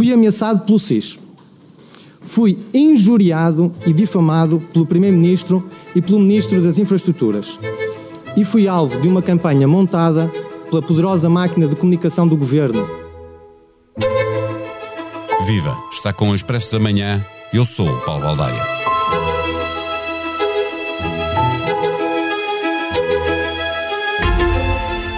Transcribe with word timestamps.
Fui 0.00 0.14
ameaçado 0.14 0.60
pelo 0.60 0.78
SIS. 0.78 1.18
Fui 2.22 2.58
injuriado 2.72 3.74
e 3.84 3.92
difamado 3.92 4.58
pelo 4.72 4.86
Primeiro-Ministro 4.86 5.68
e 5.94 6.00
pelo 6.00 6.18
Ministro 6.18 6.62
das 6.62 6.78
Infraestruturas. 6.78 7.60
E 8.34 8.42
fui 8.42 8.66
alvo 8.66 8.98
de 8.98 9.06
uma 9.06 9.20
campanha 9.20 9.68
montada 9.68 10.32
pela 10.70 10.80
poderosa 10.80 11.28
máquina 11.28 11.68
de 11.68 11.76
comunicação 11.76 12.26
do 12.26 12.34
Governo. 12.34 12.88
Viva! 15.44 15.76
Está 15.92 16.14
com 16.14 16.30
o 16.30 16.34
Expresso 16.34 16.72
da 16.72 16.78
Manhã. 16.78 17.22
Eu 17.52 17.66
sou 17.66 17.86
o 17.86 18.00
Paulo 18.00 18.22
Baldaia. 18.22 18.62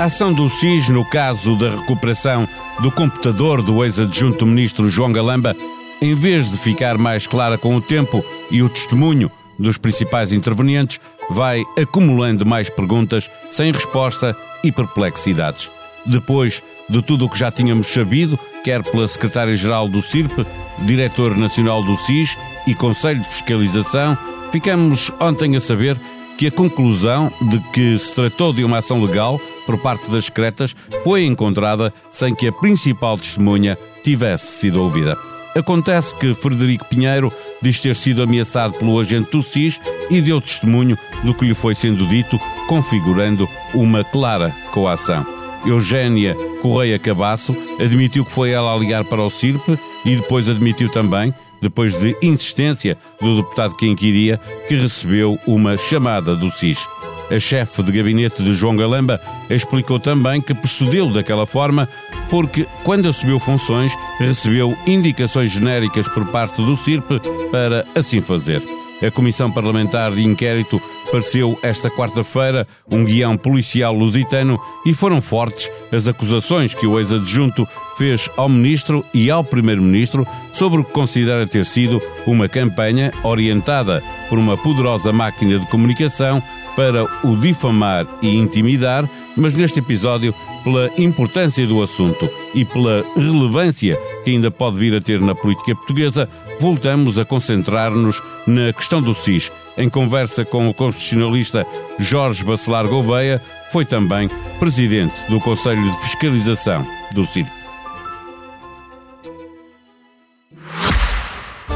A 0.00 0.06
ação 0.06 0.32
do 0.32 0.50
SIS 0.50 0.88
no 0.88 1.04
caso 1.04 1.54
da 1.56 1.70
recuperação 1.70 2.48
do 2.82 2.90
computador 2.90 3.62
do 3.62 3.84
ex-adjunto 3.84 4.44
ministro 4.44 4.90
João 4.90 5.12
Galamba, 5.12 5.56
em 6.00 6.16
vez 6.16 6.50
de 6.50 6.58
ficar 6.58 6.98
mais 6.98 7.28
clara 7.28 7.56
com 7.56 7.76
o 7.76 7.80
tempo 7.80 8.24
e 8.50 8.60
o 8.60 8.68
testemunho 8.68 9.30
dos 9.56 9.78
principais 9.78 10.32
intervenientes, 10.32 10.98
vai 11.30 11.62
acumulando 11.78 12.44
mais 12.44 12.68
perguntas 12.68 13.30
sem 13.48 13.70
resposta 13.70 14.36
e 14.64 14.72
perplexidades. 14.72 15.70
Depois 16.04 16.60
de 16.90 17.00
tudo 17.00 17.26
o 17.26 17.30
que 17.30 17.38
já 17.38 17.52
tínhamos 17.52 17.86
sabido, 17.86 18.36
quer 18.64 18.82
pela 18.82 19.06
secretária-geral 19.06 19.88
do 19.88 20.02
CIRP, 20.02 20.44
diretor 20.80 21.36
nacional 21.36 21.84
do 21.84 21.96
SIS 21.96 22.36
e 22.66 22.74
Conselho 22.74 23.20
de 23.20 23.28
Fiscalização, 23.28 24.18
ficamos 24.50 25.12
ontem 25.20 25.54
a 25.54 25.60
saber 25.60 25.96
que 26.36 26.48
a 26.48 26.50
conclusão 26.50 27.32
de 27.42 27.60
que 27.72 27.96
se 27.96 28.12
tratou 28.12 28.52
de 28.52 28.64
uma 28.64 28.78
ação 28.78 29.00
legal 29.00 29.40
por 29.66 29.78
parte 29.78 30.10
das 30.10 30.26
secretas 30.26 30.74
foi 31.04 31.24
encontrada 31.24 31.92
sem 32.10 32.34
que 32.34 32.48
a 32.48 32.52
principal 32.52 33.16
testemunha 33.16 33.78
tivesse 34.02 34.60
sido 34.60 34.82
ouvida. 34.82 35.16
Acontece 35.54 36.16
que 36.16 36.34
Frederico 36.34 36.86
Pinheiro 36.86 37.30
diz 37.60 37.78
ter 37.78 37.94
sido 37.94 38.22
ameaçado 38.22 38.74
pelo 38.74 38.98
agente 38.98 39.30
do 39.30 39.42
SIS 39.42 39.80
e 40.10 40.20
deu 40.20 40.40
testemunho 40.40 40.96
do 41.22 41.34
que 41.34 41.44
lhe 41.44 41.54
foi 41.54 41.74
sendo 41.74 42.06
dito, 42.06 42.40
configurando 42.66 43.46
uma 43.74 44.02
clara 44.02 44.54
coação. 44.72 45.26
Eugénia 45.64 46.34
Correia 46.60 46.98
Cabasso 46.98 47.54
admitiu 47.78 48.24
que 48.24 48.32
foi 48.32 48.50
ela 48.50 48.74
a 48.74 48.78
ligar 48.78 49.04
para 49.04 49.22
o 49.22 49.30
CIRP 49.30 49.78
e 50.04 50.16
depois 50.16 50.48
admitiu 50.48 50.88
também, 50.88 51.32
depois 51.60 52.00
de 52.00 52.16
insistência 52.22 52.96
do 53.20 53.36
deputado 53.36 53.76
que 53.76 53.86
inquiria, 53.86 54.38
que 54.66 54.74
recebeu 54.74 55.38
uma 55.46 55.76
chamada 55.76 56.34
do 56.34 56.50
SIS. 56.50 56.88
A 57.32 57.38
chefe 57.38 57.82
de 57.82 57.90
gabinete 57.92 58.42
de 58.42 58.52
João 58.52 58.76
Galamba 58.76 59.18
explicou 59.48 59.98
também 59.98 60.38
que 60.38 60.52
procedeu 60.52 61.08
daquela 61.08 61.46
forma 61.46 61.88
porque, 62.28 62.66
quando 62.84 63.08
assumiu 63.08 63.40
funções, 63.40 63.90
recebeu 64.18 64.76
indicações 64.86 65.50
genéricas 65.50 66.06
por 66.08 66.26
parte 66.26 66.60
do 66.60 66.76
CIRP 66.76 67.08
para 67.50 67.86
assim 67.94 68.20
fazer. 68.20 68.62
A 69.02 69.10
Comissão 69.10 69.50
Parlamentar 69.50 70.12
de 70.12 70.22
Inquérito 70.22 70.80
pareceu 71.10 71.58
esta 71.62 71.90
quarta-feira 71.90 72.68
um 72.90 73.02
guião 73.02 73.36
policial 73.36 73.94
lusitano 73.94 74.60
e 74.84 74.92
foram 74.92 75.22
fortes 75.22 75.70
as 75.90 76.06
acusações 76.06 76.74
que 76.74 76.86
o 76.86 76.98
ex-adjunto 76.98 77.66
fez 77.96 78.28
ao 78.36 78.48
ministro 78.48 79.04
e 79.12 79.30
ao 79.30 79.42
primeiro-ministro 79.42 80.26
sobre 80.52 80.80
o 80.80 80.84
que 80.84 80.92
considera 80.92 81.46
ter 81.46 81.64
sido 81.64 82.00
uma 82.26 82.46
campanha 82.46 83.10
orientada 83.24 84.02
por 84.28 84.38
uma 84.38 84.56
poderosa 84.56 85.12
máquina 85.12 85.58
de 85.58 85.66
comunicação 85.66 86.42
para 86.76 87.04
o 87.26 87.36
difamar 87.36 88.06
e 88.22 88.36
intimidar, 88.36 89.08
mas 89.36 89.54
neste 89.54 89.78
episódio 89.78 90.34
pela 90.62 90.90
importância 90.98 91.66
do 91.66 91.82
assunto 91.82 92.28
e 92.54 92.64
pela 92.64 93.04
relevância 93.16 93.96
que 94.24 94.30
ainda 94.30 94.50
pode 94.50 94.78
vir 94.78 94.94
a 94.94 95.00
ter 95.00 95.20
na 95.20 95.34
política 95.34 95.74
portuguesa, 95.74 96.28
voltamos 96.60 97.18
a 97.18 97.24
concentrar-nos 97.24 98.22
na 98.46 98.72
questão 98.72 99.02
do 99.02 99.14
SIS. 99.14 99.50
Em 99.76 99.88
conversa 99.88 100.44
com 100.44 100.68
o 100.68 100.74
constitucionalista 100.74 101.66
Jorge 101.98 102.44
Bacelar 102.44 102.86
Gouveia, 102.86 103.42
foi 103.72 103.84
também 103.84 104.30
presidente 104.58 105.14
do 105.28 105.40
Conselho 105.40 105.82
de 105.82 105.96
Fiscalização 106.02 106.86
do 107.14 107.24
CIRP. 107.24 107.61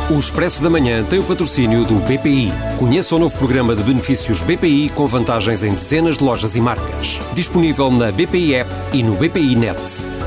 O 0.08 0.20
Expresso 0.20 0.62
da 0.62 0.70
Manhã 0.70 1.02
tem 1.02 1.18
o 1.18 1.24
patrocínio 1.24 1.84
do 1.84 1.96
BPI. 1.96 2.52
Conheça 2.78 3.16
o 3.16 3.18
novo 3.18 3.36
programa 3.36 3.74
de 3.74 3.82
benefícios 3.82 4.40
BPI 4.40 4.90
com 4.90 5.04
vantagens 5.04 5.64
em 5.64 5.74
dezenas 5.74 6.18
de 6.18 6.22
lojas 6.22 6.54
e 6.54 6.60
marcas. 6.60 7.20
Disponível 7.34 7.90
na 7.90 8.12
BPI 8.12 8.54
App 8.54 8.70
e 8.92 9.02
no 9.02 9.16
BPI 9.16 9.56
Net. 9.56 9.80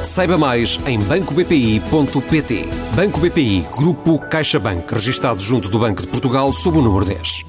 Saiba 0.04 0.38
mais 0.38 0.78
em 0.86 1.00
bancobpi.pt. 1.00 2.66
Banco 2.94 3.22
BPI, 3.22 3.66
Grupo 3.78 4.20
CaixaBank, 4.20 4.94
registado 4.94 5.42
junto 5.42 5.70
do 5.70 5.80
Banco 5.80 6.02
de 6.02 6.10
Portugal 6.10 6.52
sob 6.52 6.80
o 6.80 6.82
número 6.82 7.06
10. 7.06 7.46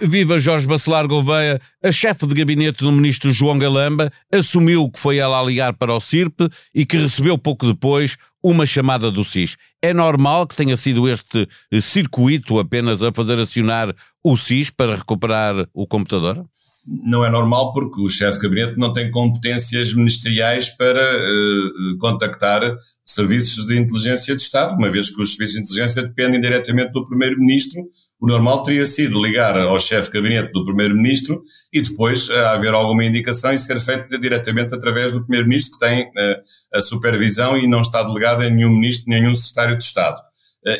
Viva 0.00 0.38
Jorge 0.38 0.66
Bacelar 0.66 1.06
Gouveia, 1.06 1.60
a 1.82 1.90
chefe 1.90 2.26
de 2.26 2.34
gabinete 2.34 2.84
do 2.84 2.92
ministro 2.92 3.32
João 3.32 3.58
Galamba, 3.58 4.12
assumiu 4.32 4.90
que 4.90 4.98
foi 4.98 5.16
ela 5.16 5.40
a 5.40 5.42
ligar 5.42 5.72
para 5.72 5.94
o 5.94 6.00
CIRP 6.00 6.48
e 6.74 6.84
que 6.84 6.96
recebeu 6.96 7.38
pouco 7.38 7.66
depois 7.66 8.16
uma 8.42 8.66
chamada 8.66 9.10
do 9.10 9.24
SIS. 9.24 9.56
É 9.82 9.92
normal 9.92 10.46
que 10.46 10.56
tenha 10.56 10.76
sido 10.76 11.08
este 11.08 11.48
circuito 11.80 12.58
apenas 12.58 13.02
a 13.02 13.12
fazer 13.12 13.38
acionar 13.38 13.94
o 14.22 14.36
SIS 14.36 14.70
para 14.70 14.96
recuperar 14.96 15.68
o 15.72 15.86
computador? 15.86 16.44
Não 17.04 17.24
é 17.24 17.30
normal 17.30 17.72
porque 17.72 18.00
o 18.00 18.08
chefe 18.08 18.38
de 18.38 18.48
gabinete 18.48 18.78
não 18.78 18.92
tem 18.92 19.10
competências 19.10 19.92
ministeriais 19.92 20.70
para 20.70 21.00
uh, 21.00 21.98
contactar 21.98 22.76
serviços 23.04 23.66
de 23.66 23.78
inteligência 23.78 24.34
de 24.34 24.42
Estado, 24.42 24.76
uma 24.76 24.88
vez 24.88 25.10
que 25.10 25.20
os 25.20 25.32
serviços 25.32 25.56
de 25.56 25.62
inteligência 25.62 26.02
dependem 26.02 26.40
diretamente 26.40 26.92
do 26.92 27.04
primeiro-ministro 27.04 27.82
o 28.20 28.26
normal 28.26 28.64
teria 28.64 28.84
sido 28.84 29.22
ligar 29.22 29.56
ao 29.56 29.78
chefe 29.78 30.10
de 30.10 30.14
gabinete 30.14 30.52
do 30.52 30.64
primeiro-ministro 30.64 31.40
e 31.72 31.80
depois 31.80 32.28
uh, 32.28 32.36
haver 32.46 32.74
alguma 32.74 33.04
indicação 33.04 33.52
e 33.52 33.58
ser 33.58 33.78
feito 33.78 34.18
diretamente 34.18 34.74
através 34.74 35.12
do 35.12 35.20
primeiro-ministro 35.20 35.78
que 35.78 35.78
tem 35.78 36.02
uh, 36.02 36.42
a 36.74 36.80
supervisão 36.80 37.56
e 37.56 37.68
não 37.68 37.80
está 37.80 38.02
delegado 38.02 38.42
em 38.42 38.50
nenhum 38.50 38.70
ministro, 38.70 39.04
nenhum 39.08 39.34
secretário 39.34 39.78
de 39.78 39.84
Estado. 39.84 40.20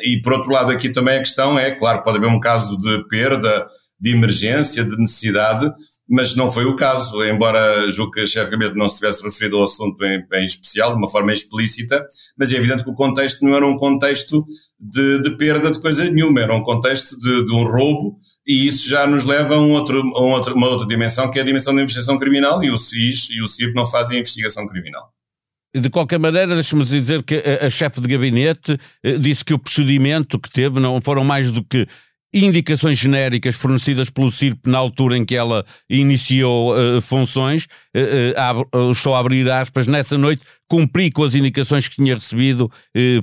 E 0.03 0.21
por 0.21 0.33
outro 0.35 0.51
lado 0.51 0.73
aqui 0.73 0.91
também 0.91 1.17
a 1.17 1.21
questão 1.21 1.57
é, 1.57 1.71
claro, 1.71 2.03
pode 2.03 2.19
haver 2.19 2.29
um 2.29 2.41
caso 2.41 2.79
de 2.79 3.09
perda, 3.09 3.67
de 3.99 4.11
emergência, 4.11 4.85
de 4.85 4.97
necessidade, 4.99 5.73
mas 6.09 6.35
não 6.35 6.51
foi 6.51 6.65
o 6.65 6.75
caso, 6.75 7.23
embora 7.23 7.91
julgo 7.91 8.13
que 8.13 8.21
a 8.21 8.27
chefe 8.27 8.47
de 8.47 8.53
gabinete 8.53 8.79
não 8.79 8.89
se 8.89 8.97
tivesse 8.97 9.23
referido 9.23 9.59
ao 9.59 9.65
assunto 9.65 10.03
em, 10.05 10.25
em, 10.33 10.47
especial, 10.47 10.93
de 10.93 10.97
uma 10.97 11.11
forma 11.11 11.33
explícita, 11.33 12.07
mas 12.37 12.51
é 12.51 12.57
evidente 12.57 12.83
que 12.83 12.91
o 12.91 12.95
contexto 12.95 13.45
não 13.45 13.55
era 13.55 13.67
um 13.67 13.77
contexto 13.77 14.47
de, 14.81 15.21
de 15.21 15.37
perda 15.37 15.71
de 15.71 15.81
coisa 15.81 16.09
nenhuma, 16.11 16.41
era 16.41 16.55
um 16.55 16.63
contexto 16.63 17.19
de, 17.21 17.45
de, 17.45 17.53
um 17.53 17.65
roubo, 17.65 18.19
e 18.47 18.67
isso 18.67 18.89
já 18.89 19.07
nos 19.07 19.25
leva 19.25 19.57
a, 19.57 19.61
um 19.61 19.73
outro, 19.73 20.01
a 20.01 20.23
um 20.23 20.31
outro, 20.31 20.55
uma 20.55 20.69
outra 20.69 20.87
dimensão, 20.87 21.31
que 21.31 21.39
é 21.39 21.43
a 21.43 21.45
dimensão 21.45 21.75
da 21.75 21.83
investigação 21.83 22.19
criminal, 22.19 22.65
e 22.65 22.71
o 22.71 22.79
SIS 22.79 23.29
e 23.31 23.43
o 23.43 23.47
CIP 23.47 23.75
não 23.75 23.85
fazem 23.85 24.19
investigação 24.19 24.67
criminal. 24.67 25.13
De 25.77 25.91
qualquer 25.91 26.19
maneira, 26.19 26.55
deixe-me 26.55 26.83
dizer 26.83 27.23
que 27.23 27.35
a, 27.35 27.67
a 27.67 27.71
chefe 27.71 28.01
de 28.01 28.09
gabinete 28.09 28.79
eh, 29.05 29.19
disse 29.19 29.45
que 29.45 29.53
o 29.53 29.59
procedimento 29.59 30.41
que 30.41 30.51
teve 30.51 30.81
não 30.81 30.99
foram 31.03 31.23
mais 31.23 31.51
do 31.53 31.63
que 31.63 31.87
indicações 32.33 32.99
genéricas 32.99 33.55
fornecidas 33.55 34.11
pelo 34.11 34.31
CIRP 34.31 34.67
na 34.67 34.79
altura 34.79 35.17
em 35.17 35.25
que 35.25 35.35
ela 35.35 35.65
iniciou 35.89 36.75
uh, 36.75 37.01
funções, 37.01 37.67
uh, 37.97 38.77
uh, 38.77 38.91
estou 38.91 39.15
a 39.15 39.21
abrir 39.21 39.51
aspas, 39.51 39.87
nessa 39.87 40.19
noite 40.19 40.43
cumpri 40.69 41.11
com 41.11 41.25
as 41.25 41.35
indicações 41.35 41.89
que 41.89 41.97
tinha 41.97 42.15
recebido 42.15 42.71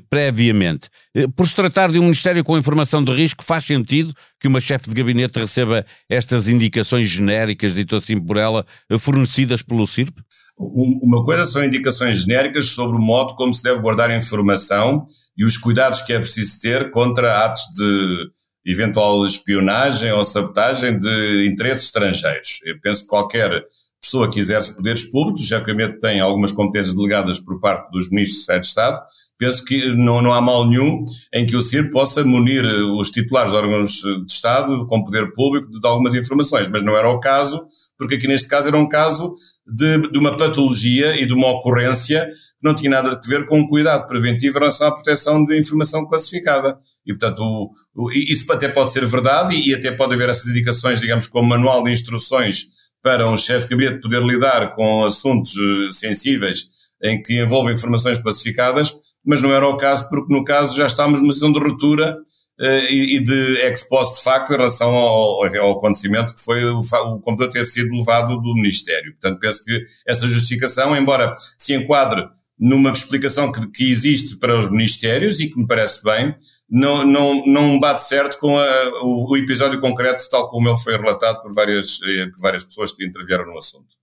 previamente. 0.10 0.90
por 1.36 1.48
se 1.48 1.54
tratar 1.54 1.92
de 1.92 2.00
um 2.00 2.02
Ministério 2.02 2.44
com 2.44 2.58
informação 2.58 3.04
de 3.04 3.12
risco, 3.12 3.44
faz 3.44 3.64
sentido 3.64 4.16
que 4.42 4.48
uma 4.48 4.60
chefe 4.60 4.90
de 4.90 4.96
gabinete 4.96 5.38
receba 5.38 5.86
estas 6.10 6.48
indicações 6.48 7.08
genéricas, 7.08 7.76
dito 7.76 7.96
assim 7.96 8.20
por 8.20 8.38
ela, 8.38 8.66
fornecidas 8.98 9.62
pelo 9.62 9.86
CIRP? 9.86 10.16
Uma 10.58 11.24
coisa 11.24 11.44
são 11.44 11.64
indicações 11.64 12.24
genéricas 12.24 12.70
sobre 12.70 12.98
o 12.98 13.02
modo 13.02 13.36
como 13.36 13.54
se 13.54 13.62
deve 13.62 13.80
guardar 13.80 14.10
a 14.10 14.18
informação 14.18 15.06
e 15.38 15.46
os 15.46 15.56
cuidados 15.56 16.02
que 16.02 16.14
é 16.14 16.20
preciso 16.20 16.59
ter 16.62 16.90
contra 16.90 17.46
atos 17.46 17.62
de 17.76 18.32
eventual 18.66 19.26
espionagem 19.26 20.12
ou 20.12 20.23
sabotagem 20.23 21.00
de 21.00 21.47
interesses 21.47 21.85
estrangeiros. 21.85 22.59
Eu 22.66 22.79
penso 22.82 23.03
que 23.03 23.08
qualquer 23.08 23.64
pessoa 24.02 24.29
que 24.29 24.40
exerce 24.40 24.76
poderes 24.76 25.03
públicos, 25.03 25.50
gabinete 25.50 26.00
tem 26.00 26.20
algumas 26.20 26.52
competências 26.52 26.96
delegadas 26.96 27.40
por 27.40 27.59
parte 27.59 27.90
dos 27.91 28.09
ministros 28.09 28.46
de 28.46 28.67
Estado, 28.67 29.02
penso 29.38 29.66
que 29.66 29.94
não, 29.96 30.22
não 30.22 30.34
há 30.34 30.40
mal 30.40 30.67
nenhum 30.67 31.03
em 31.34 31.46
que 31.46 31.56
o 31.56 31.62
CIR 31.62 31.90
possa 31.90 32.23
munir 32.23 32.64
os 32.64 33.09
titulares 33.09 33.52
de 33.52 33.58
órgãos 33.58 33.91
de 33.91 34.32
Estado 34.32 34.85
com 34.88 35.03
poder 35.03 35.34
público 35.34 35.70
de 35.70 35.88
algumas 35.88 36.14
informações, 36.14 36.67
mas 36.67 36.84
não 36.84 36.96
era 36.96 37.09
o 37.09 37.20
caso, 37.20 37.66
porque 37.97 38.16
aqui 38.16 38.28
neste 38.28 38.47
caso 38.47 38.68
era 38.68 38.78
um 38.78 38.88
caso 38.88 39.36
de, 39.66 40.09
de 40.12 40.20
uma 40.20 40.36
patologia 40.36 41.20
e 41.20 41.26
de 41.26 41.34
uma 41.34 41.47
ocorrência 41.47 42.26
que 42.26 42.64
não 42.64 42.76
tinha 42.76 42.90
nada 42.90 43.12
a 43.12 43.28
ver 43.28 43.46
com 43.46 43.59
um 43.59 43.68
cuidado 43.68 44.08
preventivo 44.08 44.58
em 44.58 44.59
relação 44.59 44.88
à 44.88 44.92
proteção 44.94 45.44
de 45.44 45.58
informação 45.58 46.06
classificada. 46.06 46.78
E, 47.06 47.14
portanto, 47.14 47.40
o, 47.40 47.72
o, 47.96 48.12
isso 48.12 48.52
até 48.52 48.68
pode 48.68 48.92
ser 48.92 49.06
verdade 49.06 49.56
e, 49.56 49.74
até 49.74 49.92
pode 49.92 50.14
haver 50.14 50.30
essas 50.30 50.50
indicações, 50.50 51.00
digamos, 51.00 51.28
como 51.28 51.47
manual 51.47 51.84
de 51.84 51.92
instruções 51.92 52.66
para 53.02 53.30
um 53.30 53.38
chefe 53.38 53.68
de 53.68 53.76
gabinete 53.76 54.02
poder 54.02 54.24
lidar 54.24 54.74
com 54.76 55.03
assuntos 55.03 55.53
eh, 55.56 55.91
sensíveis 55.91 56.70
em 57.03 57.22
que 57.22 57.40
envolvem 57.40 57.76
informações 57.76 58.18
classificadas, 58.18 58.91
mas 59.24 59.41
não 59.41 59.53
era 59.53 59.68
o 59.68 59.78
caso, 59.78 60.09
porque 60.09 60.34
no 60.34 60.44
caso 60.44 60.76
já 60.76 60.88
estávamos 60.88 61.22
numa 61.22 61.32
situação 61.32 61.53
de 61.53 61.59
ruptura 61.59 62.18
e, 62.59 63.17
e, 63.17 63.19
de 63.19 63.57
ex 63.66 63.84
post 63.84 64.17
de 64.17 64.23
facto 64.23 64.53
em 64.53 64.55
relação 64.55 64.93
ao, 64.93 65.43
ao 65.43 65.72
acontecimento 65.78 66.34
que 66.34 66.41
foi 66.41 66.63
o, 66.66 66.79
o 66.79 67.19
computador 67.19 67.49
ter 67.49 67.66
sido 67.66 67.91
levado 67.91 68.40
do 68.40 68.53
Ministério. 68.53 69.11
Portanto, 69.13 69.40
penso 69.40 69.63
que 69.63 69.85
essa 70.07 70.25
justificação, 70.25 70.96
embora 70.96 71.34
se 71.57 71.73
enquadre 71.73 72.25
numa 72.57 72.91
explicação 72.91 73.52
que, 73.52 73.67
que 73.72 73.91
existe 73.91 74.37
para 74.37 74.57
os 74.57 74.72
Ministérios 74.72 75.40
e 75.40 75.49
que 75.49 75.59
me 75.59 75.67
parece 75.67 76.02
bem, 76.03 76.34
não, 76.69 77.05
não, 77.05 77.46
não 77.46 77.79
bate 77.79 78.03
certo 78.03 78.40
com 78.40 78.57
a, 78.57 79.03
o, 79.03 79.31
o, 79.31 79.37
episódio 79.37 79.79
concreto, 79.79 80.28
tal 80.29 80.49
como 80.49 80.69
ele 80.69 80.78
foi 80.78 80.97
relatado 80.97 81.41
por 81.41 81.53
várias, 81.53 81.99
eh, 82.03 82.28
por 82.28 82.40
várias 82.40 82.63
pessoas 82.63 82.91
que 82.91 83.05
intervieram 83.05 83.46
no 83.46 83.57
assunto. 83.57 83.93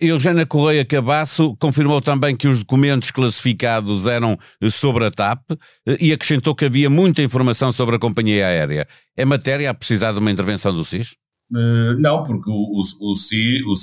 Eugênia 0.00 0.46
Correia 0.46 0.84
Cabasso 0.84 1.56
confirmou 1.58 2.00
também 2.00 2.36
que 2.36 2.46
os 2.46 2.60
documentos 2.60 3.10
classificados 3.10 4.06
eram 4.06 4.38
sobre 4.70 5.04
a 5.06 5.10
TAP 5.10 5.40
eh, 5.86 5.96
e 6.00 6.12
acrescentou 6.12 6.54
que 6.54 6.64
havia 6.64 6.88
muita 6.88 7.22
informação 7.22 7.72
sobre 7.72 7.96
a 7.96 7.98
companhia 7.98 8.46
aérea. 8.46 8.86
É 9.16 9.24
matéria 9.24 9.70
a 9.70 9.74
precisar 9.74 10.12
de 10.12 10.20
uma 10.20 10.30
intervenção 10.30 10.72
do 10.72 10.84
SIS? 10.84 11.16
Uh, 11.50 11.98
não, 11.98 12.22
porque 12.22 12.48
o, 12.48 12.54
o, 12.54 13.12
o, 13.12 13.74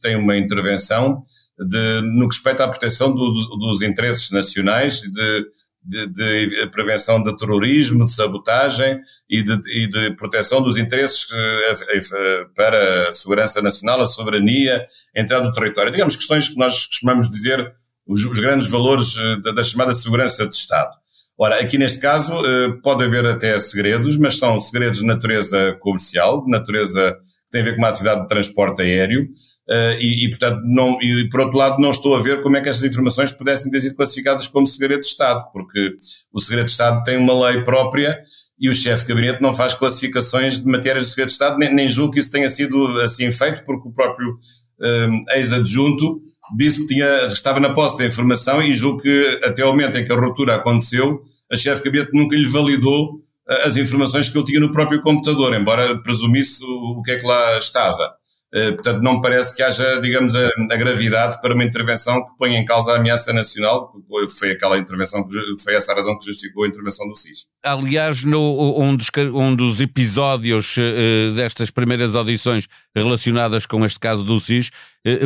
tem 0.00 0.16
uma 0.16 0.36
intervenção 0.36 1.22
de, 1.58 2.00
no 2.02 2.28
que 2.28 2.36
respeita 2.36 2.64
à 2.64 2.68
proteção 2.68 3.12
do, 3.12 3.32
dos 3.32 3.82
interesses 3.82 4.30
nacionais, 4.30 5.00
de, 5.00 5.44
de, 5.88 6.06
de, 6.06 6.66
prevenção 6.66 7.22
de 7.22 7.34
terrorismo, 7.34 8.04
de 8.04 8.12
sabotagem 8.12 9.00
e 9.28 9.42
de, 9.42 9.52
e 9.82 9.88
de 9.88 10.14
proteção 10.16 10.62
dos 10.62 10.76
interesses 10.76 11.26
eh, 11.32 11.72
eh, 11.94 12.46
para 12.54 13.08
a 13.08 13.12
segurança 13.14 13.62
nacional, 13.62 14.02
a 14.02 14.06
soberania, 14.06 14.84
a 15.16 15.20
entrada 15.20 15.44
do 15.44 15.52
território. 15.52 15.90
Digamos, 15.90 16.14
questões 16.14 16.48
que 16.48 16.58
nós 16.58 16.84
costumamos 16.84 17.30
dizer 17.30 17.72
os, 18.06 18.22
os 18.22 18.38
grandes 18.38 18.68
valores 18.68 19.16
eh, 19.16 19.40
da, 19.42 19.52
da, 19.52 19.64
chamada 19.64 19.94
segurança 19.94 20.46
de 20.46 20.54
Estado. 20.54 20.94
Ora, 21.38 21.58
aqui 21.58 21.78
neste 21.78 22.00
caso 22.00 22.34
pode 22.82 23.04
haver 23.04 23.24
até 23.24 23.58
segredos, 23.60 24.18
mas 24.18 24.38
são 24.38 24.58
segredos 24.58 24.98
de 24.98 25.06
natureza 25.06 25.72
comercial, 25.78 26.44
de 26.44 26.50
natureza 26.50 27.16
tem 27.50 27.60
a 27.62 27.64
ver 27.64 27.72
com 27.72 27.78
uma 27.78 27.88
atividade 27.88 28.22
de 28.22 28.28
transporte 28.28 28.82
aéreo, 28.82 29.28
Uh, 29.68 30.00
e, 30.00 30.24
e, 30.24 30.30
portanto, 30.30 30.62
não, 30.64 30.96
e 31.02 31.28
por 31.28 31.40
outro 31.40 31.58
lado, 31.58 31.78
não 31.78 31.90
estou 31.90 32.16
a 32.16 32.22
ver 32.22 32.40
como 32.40 32.56
é 32.56 32.62
que 32.62 32.70
estas 32.70 32.90
informações 32.90 33.32
pudessem 33.32 33.70
ter 33.70 33.82
sido 33.82 33.96
classificadas 33.96 34.48
como 34.48 34.66
segredo 34.66 35.00
de 35.00 35.06
Estado, 35.06 35.44
porque 35.52 35.94
o 36.32 36.40
segredo 36.40 36.64
de 36.64 36.70
Estado 36.70 37.04
tem 37.04 37.18
uma 37.18 37.48
lei 37.48 37.62
própria 37.62 38.18
e 38.58 38.70
o 38.70 38.74
chefe 38.74 39.02
de 39.02 39.08
gabinete 39.10 39.42
não 39.42 39.52
faz 39.52 39.74
classificações 39.74 40.58
de 40.58 40.66
matérias 40.66 41.04
de 41.04 41.10
segredo 41.10 41.26
de 41.26 41.32
Estado, 41.32 41.58
nem, 41.58 41.74
nem 41.74 41.86
julgo 41.86 42.14
que 42.14 42.18
isso 42.18 42.30
tenha 42.30 42.48
sido 42.48 42.98
assim 43.02 43.30
feito, 43.30 43.62
porque 43.64 43.86
o 43.86 43.92
próprio 43.92 44.38
eh, 44.82 45.36
ex-adjunto 45.36 46.22
disse 46.56 46.80
que 46.80 46.94
tinha, 46.94 47.26
estava 47.26 47.60
na 47.60 47.74
posse 47.74 47.98
da 47.98 48.06
informação 48.06 48.62
e 48.62 48.72
julgo 48.72 49.02
que 49.02 49.40
até 49.44 49.62
o 49.64 49.68
momento 49.68 49.98
em 49.98 50.04
que 50.04 50.12
a 50.12 50.16
ruptura 50.16 50.56
aconteceu, 50.56 51.20
a 51.52 51.56
chefe 51.56 51.82
de 51.82 51.90
gabinete 51.90 52.10
nunca 52.14 52.34
lhe 52.34 52.48
validou 52.48 53.22
as 53.48 53.76
informações 53.76 54.28
que 54.28 54.36
ele 54.36 54.44
tinha 54.44 54.60
no 54.60 54.72
próprio 54.72 55.00
computador, 55.00 55.54
embora 55.54 56.00
presumisse 56.02 56.62
o 56.64 57.02
que 57.02 57.12
é 57.12 57.18
que 57.18 57.26
lá 57.26 57.58
estava. 57.58 58.18
Eh, 58.52 58.72
portanto, 58.72 59.02
não 59.02 59.16
me 59.16 59.20
parece 59.20 59.54
que 59.54 59.62
haja, 59.62 60.00
digamos, 60.00 60.34
a, 60.34 60.48
a, 60.72 60.76
gravidade 60.76 61.38
para 61.40 61.52
uma 61.52 61.64
intervenção 61.64 62.24
que 62.24 62.34
ponha 62.38 62.58
em 62.58 62.64
causa 62.64 62.92
a 62.92 62.96
ameaça 62.96 63.30
nacional, 63.30 63.92
foi 64.38 64.52
aquela 64.52 64.78
intervenção, 64.78 65.26
foi 65.62 65.74
essa 65.74 65.92
a 65.92 65.94
razão 65.94 66.18
que 66.18 66.24
justificou 66.24 66.64
a 66.64 66.68
intervenção 66.68 67.06
do 67.06 67.14
SIS. 67.14 67.46
Aliás, 67.62 68.24
no, 68.24 68.80
um, 68.80 68.96
dos, 68.96 69.08
um 69.34 69.54
dos 69.54 69.82
episódios 69.82 70.76
uh, 70.78 71.32
destas 71.34 71.70
primeiras 71.70 72.16
audições 72.16 72.66
relacionadas 72.96 73.66
com 73.66 73.84
este 73.84 74.00
caso 74.00 74.24
do 74.24 74.40
SIS 74.40 74.70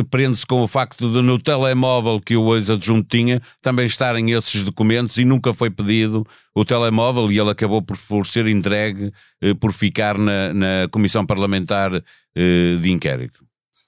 prende-se 0.09 0.45
com 0.45 0.61
o 0.61 0.67
facto 0.67 1.11
de 1.11 1.21
no 1.21 1.37
telemóvel 1.37 2.19
que 2.19 2.35
o 2.37 2.55
ex-adjunto 2.55 3.07
tinha 3.09 3.41
também 3.61 3.85
estarem 3.85 4.31
esses 4.31 4.63
documentos 4.63 5.17
e 5.17 5.25
nunca 5.25 5.53
foi 5.53 5.69
pedido 5.69 6.25
o 6.55 6.63
telemóvel 6.63 7.31
e 7.31 7.39
ele 7.39 7.49
acabou 7.49 7.81
por, 7.81 7.97
por 8.07 8.25
ser 8.25 8.47
entregue, 8.47 9.11
uh, 9.43 9.55
por 9.59 9.73
ficar 9.73 10.17
na, 10.17 10.53
na 10.53 10.87
Comissão 10.91 11.25
Parlamentar 11.25 11.91
de 12.35 12.89
Inquérito. 12.89 13.45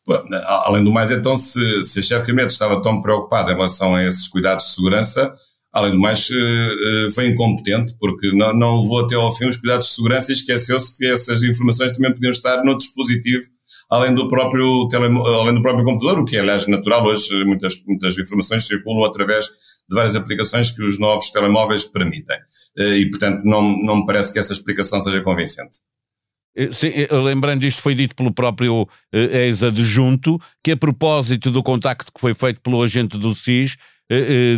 Bom, 0.08 0.24
além 0.66 0.84
do 0.84 0.92
mais, 0.92 1.12
então, 1.12 1.36
se, 1.36 1.82
se 1.82 2.00
a 2.00 2.04
chefe 2.04 2.28
gabinete 2.28 2.54
estava 2.54 2.80
tão 2.80 3.02
preocupada 3.02 3.52
em 3.52 3.56
relação 3.56 3.96
a 3.96 4.04
esses 4.04 4.28
cuidados 4.28 4.66
de 4.66 4.76
segurança, 4.76 5.36
Além 5.76 5.92
do 5.92 6.00
mais, 6.00 6.30
eh, 6.32 6.36
eh, 6.36 7.12
foi 7.14 7.28
incompetente, 7.28 7.98
porque 8.00 8.32
não, 8.32 8.54
não 8.54 8.82
levou 8.82 9.04
até 9.04 9.16
ao 9.16 9.30
fim 9.36 9.46
os 9.46 9.58
cuidados 9.58 9.88
de 9.88 9.96
segurança 9.96 10.32
e 10.32 10.34
esqueceu-se 10.34 10.98
que 10.98 11.06
essas 11.06 11.44
informações 11.44 11.92
também 11.92 12.14
podiam 12.14 12.32
estar 12.32 12.64
no 12.64 12.78
dispositivo, 12.78 13.44
além 13.90 14.14
do 14.14 14.30
próprio, 14.30 14.88
tele, 14.90 15.06
além 15.06 15.56
do 15.56 15.62
próprio 15.62 15.86
computador, 15.86 16.20
o 16.20 16.26
que 16.26 16.38
é, 16.38 16.40
aliás, 16.40 16.68
natural. 16.68 17.06
Hoje, 17.06 17.44
muitas, 17.46 17.84
muitas 17.86 18.18
informações 18.18 18.68
circulam 18.68 19.06
através 19.06 19.46
de 19.46 19.96
várias 19.96 20.16
aplicações 20.16 20.72
que 20.72 20.84
os 20.84 21.00
novos 21.00 21.30
telemóveis 21.32 21.86
permitem. 21.86 22.38
Eh, 22.78 22.98
e, 22.98 23.10
portanto, 23.10 23.44
não, 23.44 23.62
não 23.62 23.98
me 23.98 24.06
parece 24.06 24.34
que 24.34 24.40
essa 24.40 24.54
explicação 24.54 25.00
seja 25.00 25.22
convincente. 25.22 25.80
Sim, 26.72 26.90
lembrando 27.12 27.66
isto 27.66 27.82
foi 27.82 27.94
dito 27.94 28.16
pelo 28.16 28.34
próprio 28.34 28.88
ex-adjunto, 29.12 30.40
que 30.64 30.72
a 30.72 30.78
propósito 30.78 31.52
do 31.52 31.62
contacto 31.62 32.14
que 32.14 32.22
foi 32.22 32.34
feito 32.34 32.62
pelo 32.62 32.82
agente 32.82 33.18
do 33.18 33.36
SIS, 33.36 33.76
eh, 33.76 33.76
eh, 33.76 33.95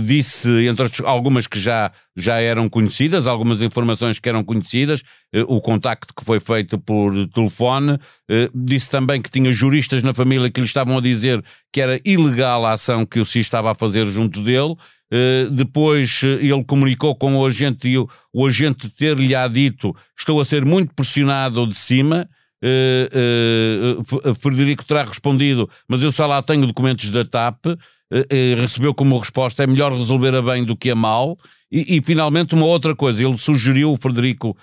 disse, 0.04 0.50
entre 0.68 0.90
algumas 1.06 1.48
que 1.48 1.58
já, 1.58 1.92
já 2.16 2.40
eram 2.40 2.68
conhecidas, 2.68 3.28
algumas 3.28 3.62
informações 3.62 4.20
que 4.20 4.28
eram 4.28 4.44
conhecidas, 4.44 5.04
eh, 5.34 5.44
o 5.48 5.62
contacto 5.62 6.14
que 6.14 6.26
foi 6.26 6.40
feito 6.40 6.78
por 6.78 7.14
telefone, 7.30 7.98
disse 8.54 8.90
também 8.90 9.22
que 9.22 9.32
tinha 9.32 9.52
juristas 9.52 10.04
na 10.04 10.14
família 10.14 10.52
que 10.52 10.60
lhe 10.60 10.68
estavam 10.68 10.98
a 10.98 11.02
dizer 11.02 11.44
que 11.72 11.80
era 11.80 12.00
ilegal 12.04 12.66
a 12.66 12.74
ação 12.74 13.06
que 13.06 13.20
o 13.20 13.26
SIS 13.26 13.46
estava 13.46 13.72
a 13.72 13.76
fazer 13.76 14.06
junto 14.08 14.42
dele. 14.42 14.76
depois 15.52 16.22
ele 16.24 16.64
comunicou 16.66 17.16
com 17.16 17.38
o 17.38 17.46
agente 17.46 17.88
e 17.88 17.98
o, 17.98 18.10
o 18.34 18.46
agente 18.46 18.90
ter-lhe 18.90 19.34
dito: 19.50 19.96
Estou 20.18 20.42
a 20.42 20.46
ser 20.46 20.66
muito 20.66 20.94
pressionado 20.94 21.66
de 21.66 21.76
cima. 21.76 22.28
Uh, 22.64 24.02
uh, 24.02 24.34
Frederico 24.34 24.84
terá 24.84 25.04
respondido, 25.04 25.70
mas 25.88 26.02
eu 26.02 26.12
só 26.12 26.26
lá 26.26 26.42
tenho 26.42 26.66
documentos 26.66 27.10
da 27.12 27.24
TAP. 27.24 27.68
Uh, 28.12 28.60
recebeu 28.60 28.94
como 28.94 29.18
resposta: 29.18 29.64
é 29.64 29.68
melhor 29.68 29.92
resolver 29.92 30.34
a 30.36 30.42
bem 30.42 30.64
do 30.64 30.76
que 30.76 30.92
a 30.92 30.96
mal. 30.96 31.38
E, 31.72 31.98
e 31.98 32.02
finalmente, 32.02 32.56
uma 32.56 32.66
outra 32.66 32.96
coisa: 32.96 33.26
ele 33.26 33.38
sugeriu, 33.38 33.92
o 33.92 33.98
Frederico 33.98 34.56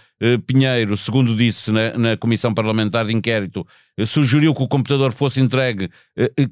Pinheiro, 0.46 0.96
segundo 0.96 1.34
disse 1.36 1.70
na, 1.70 1.98
na 1.98 2.16
Comissão 2.16 2.54
Parlamentar 2.54 3.04
de 3.04 3.12
Inquérito, 3.12 3.66
sugeriu 4.06 4.54
que 4.54 4.62
o 4.62 4.68
computador 4.68 5.12
fosse 5.12 5.38
entregue 5.38 5.90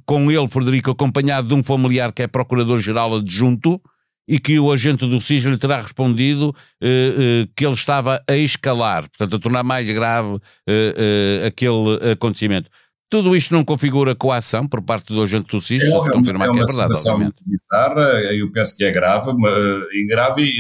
com 0.04 0.30
ele, 0.30 0.46
Frederico, 0.46 0.90
acompanhado 0.90 1.48
de 1.48 1.54
um 1.54 1.62
familiar 1.62 2.12
que 2.12 2.22
é 2.22 2.26
Procurador-Geral 2.26 3.16
Adjunto 3.16 3.80
e 4.26 4.38
que 4.38 4.58
o 4.58 4.70
agente 4.72 5.06
do 5.06 5.20
SIS 5.20 5.44
lhe 5.44 5.58
terá 5.58 5.80
respondido 5.80 6.54
eh, 6.80 7.44
eh, 7.44 7.48
que 7.56 7.66
ele 7.66 7.74
estava 7.74 8.22
a 8.28 8.36
escalar, 8.36 9.08
portanto, 9.08 9.36
a 9.36 9.38
tornar 9.38 9.62
mais 9.62 9.88
grave 9.88 10.38
eh, 10.66 11.44
aquele 11.46 12.12
acontecimento. 12.12 12.70
Tudo 13.12 13.36
isto 13.36 13.52
não 13.52 13.62
configura 13.62 14.14
coação 14.14 14.66
por 14.66 14.80
parte 14.80 15.12
do 15.12 15.22
agente 15.22 15.50
do 15.50 15.60
SIS, 15.60 15.82
é, 15.82 15.86
se 15.86 16.10
confirmar 16.10 16.48
é 16.48 16.52
que 16.52 16.60
é 16.60 16.64
verdade, 16.64 16.94
obviamente. 16.94 17.34
Bizarra, 17.44 18.22
eu 18.32 18.50
penso 18.50 18.74
que 18.74 18.84
é 18.84 18.90
grave, 18.90 19.30
e 19.92 20.06
grave 20.06 20.50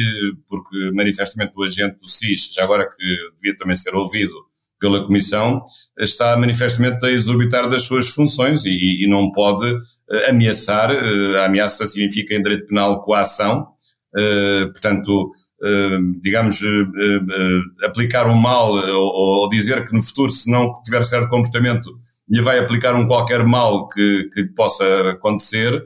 porque 0.46 0.92
manifestamente 0.92 1.54
o 1.56 1.64
agente 1.64 1.98
do 1.98 2.06
SIS, 2.06 2.52
já 2.52 2.64
agora 2.64 2.86
que 2.86 3.02
devia 3.36 3.56
também 3.56 3.74
ser 3.74 3.94
ouvido 3.94 4.34
pela 4.78 5.02
Comissão, 5.06 5.62
está 5.98 6.36
manifestamente 6.36 7.06
a 7.06 7.10
exorbitar 7.10 7.70
das 7.70 7.84
suas 7.84 8.10
funções 8.10 8.66
e, 8.66 9.02
e 9.02 9.08
não 9.08 9.32
pode 9.32 9.74
eh, 10.10 10.28
ameaçar, 10.28 10.90
eh, 10.90 11.38
a 11.38 11.46
ameaça 11.46 11.86
significa 11.86 12.34
em 12.34 12.42
direito 12.42 12.66
penal 12.66 13.00
coação, 13.00 13.68
eh, 14.14 14.66
portanto, 14.66 15.32
digamos, 16.20 16.60
aplicar 17.84 18.26
um 18.26 18.34
mal 18.34 18.72
ou, 18.72 19.48
dizer 19.48 19.86
que 19.86 19.94
no 19.94 20.02
futuro, 20.02 20.28
se 20.28 20.50
não 20.50 20.72
tiver 20.84 21.04
certo 21.04 21.28
comportamento, 21.28 21.88
lhe 22.32 22.40
vai 22.40 22.58
aplicar 22.58 22.94
um 22.94 23.06
qualquer 23.06 23.44
mal 23.44 23.86
que, 23.90 24.30
que 24.32 24.44
possa 24.44 25.10
acontecer, 25.10 25.84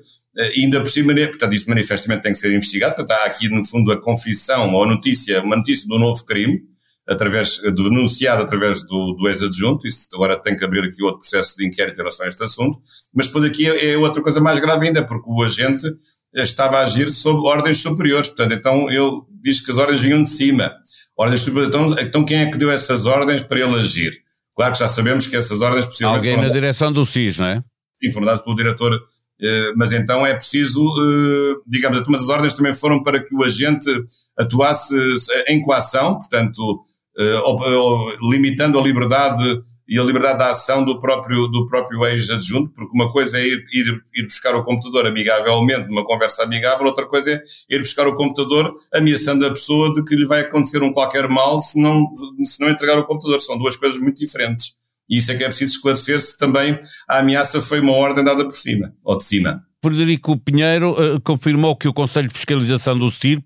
ainda 0.57 0.81
por 0.81 0.89
cima, 0.89 1.13
portanto, 1.13 1.53
isso 1.55 1.69
manifestamente 1.69 2.23
tem 2.23 2.33
que 2.33 2.39
ser 2.39 2.53
investigado, 2.55 2.95
portanto, 2.95 3.19
há 3.19 3.25
aqui, 3.25 3.49
no 3.49 3.65
fundo, 3.65 3.91
a 3.91 4.01
confissão 4.01 4.73
ou 4.73 4.85
a 4.85 4.87
notícia, 4.87 5.43
uma 5.43 5.57
notícia 5.57 5.89
do 5.89 5.99
novo 5.99 6.25
crime, 6.25 6.61
através, 7.09 7.61
denunciado 7.75 8.45
através 8.45 8.87
do, 8.87 9.15
do 9.15 9.29
ex-adjunto, 9.29 9.89
isso 9.89 10.09
agora 10.15 10.37
tem 10.37 10.57
que 10.57 10.65
abrir 10.65 10.85
aqui 10.85 11.03
outro 11.03 11.19
processo 11.19 11.57
de 11.57 11.67
inquérito 11.67 11.95
em 11.95 11.99
relação 11.99 12.27
a 12.27 12.29
este 12.29 12.45
assunto, 12.45 12.79
mas 13.13 13.27
depois 13.27 13.45
aqui 13.45 13.69
é, 13.69 13.95
é 13.95 13.99
outra 13.99 14.23
coisa 14.23 14.41
mais 14.41 14.61
grave 14.61 14.87
ainda, 14.87 15.05
porque 15.05 15.29
o 15.29 15.43
agente 15.43 15.85
estava 16.33 16.79
a 16.79 16.83
agir 16.85 17.09
sob 17.09 17.41
ordens 17.49 17.79
superiores, 17.79 18.29
portanto, 18.29 18.53
então 18.53 18.89
ele 18.89 19.23
diz 19.43 19.59
que 19.61 19.73
as 19.73 19.79
ordens 19.79 20.01
vinham 20.01 20.23
de 20.23 20.31
cima. 20.31 20.73
Ordens 21.17 21.41
superiores, 21.41 21.69
então, 21.71 21.99
então 21.99 22.25
quem 22.25 22.39
é 22.39 22.51
que 22.51 22.59
deu 22.59 22.71
essas 22.71 23.05
ordens 23.07 23.43
para 23.43 23.59
ele 23.59 23.81
agir? 23.81 24.26
Claro 24.57 24.73
que 24.73 24.79
já 24.79 24.89
sabemos 24.89 25.27
que 25.27 25.37
essas 25.37 25.61
ordens 25.61 25.87
possivelmente 25.87 26.29
Alguém 26.29 26.43
na 26.43 26.53
direção 26.53 26.93
do 26.93 27.05
SIS, 27.05 27.39
não 27.39 27.47
é? 27.47 27.63
Sim, 28.03 28.11
foram 28.11 28.27
dadas 28.27 28.43
pelo 28.43 28.57
diretor 28.57 28.99
eh, 29.41 29.73
mas 29.77 29.93
então 29.93 30.27
é 30.27 30.35
preciso, 30.35 30.83
eh, 30.83 31.61
digamos, 31.67 32.03
mas 32.09 32.23
as 32.23 32.29
ordens 32.29 32.55
também 32.55 32.75
foram 32.75 33.03
para 33.03 33.23
que 33.23 33.35
o 33.35 33.45
agente 33.45 33.91
atuasse 34.37 34.95
em 35.49 35.63
coação, 35.63 36.19
portanto, 36.19 36.83
eh, 37.19 37.41
limitando 38.31 38.79
a 38.79 38.83
liberdade 38.83 39.63
e 39.89 39.99
a 39.99 40.03
liberdade 40.03 40.39
da 40.39 40.51
ação 40.51 40.85
do 40.85 40.99
próprio, 40.99 41.47
do 41.47 41.67
próprio 41.67 42.05
ex-adjunto, 42.07 42.73
porque 42.75 42.93
uma 42.95 43.11
coisa 43.11 43.39
é 43.39 43.47
ir, 43.47 43.65
ir, 43.73 44.03
ir 44.15 44.23
buscar 44.25 44.55
o 44.55 44.65
computador 44.65 45.07
amigavelmente, 45.07 45.89
numa 45.89 46.05
conversa 46.05 46.43
amigável, 46.43 46.87
outra 46.87 47.07
coisa 47.07 47.33
é 47.33 47.43
ir 47.71 47.79
buscar 47.79 48.07
o 48.07 48.17
computador 48.17 48.75
ameaçando 48.93 49.47
a 49.47 49.51
pessoa 49.51 49.95
de 49.95 50.05
que 50.05 50.17
lhe 50.17 50.27
vai 50.27 50.41
acontecer 50.41 50.83
um 50.83 50.93
qualquer 50.93 51.29
mal 51.29 51.61
se 51.61 51.81
não, 51.81 52.07
se 52.43 52.61
não 52.61 52.71
entregar 52.71 52.99
o 52.99 53.05
computador. 53.05 53.41
São 53.41 53.57
duas 53.59 53.77
coisas 53.77 53.99
muito 53.99 54.19
diferentes. 54.19 54.75
E 55.09 55.19
isso 55.19 55.31
é 55.31 55.37
que 55.37 55.45
é 55.45 55.49
preciso 55.49 55.77
esclarecer 55.77 56.21
se 56.21 56.37
também 56.37 56.79
a 57.09 57.19
ameaça 57.19 57.63
foi 57.63 57.81
uma 57.81 57.93
ordem 57.93 58.25
dada 58.25 58.45
por 58.45 58.57
cima, 58.57 58.93
ou 59.05 59.17
de 59.17 59.25
cima. 59.25 59.63
Frederico 59.83 60.37
Pinheiro 60.37 60.93
uh, 60.93 61.21
confirmou 61.21 61.77
que 61.77 61.87
o 61.87 61.93
Conselho 61.93 62.27
de 62.27 62.35
Fiscalização 62.35 62.99
do 62.99 63.09
CIRP 63.09 63.45